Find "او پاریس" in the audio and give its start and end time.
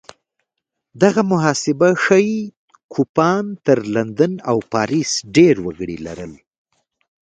4.49-5.11